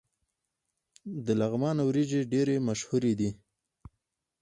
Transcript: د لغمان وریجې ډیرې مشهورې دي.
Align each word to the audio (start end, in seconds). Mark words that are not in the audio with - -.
د 1.25 1.27
لغمان 1.41 1.77
وریجې 1.87 2.21
ډیرې 2.31 2.55
مشهورې 2.67 3.13
دي. 3.19 3.29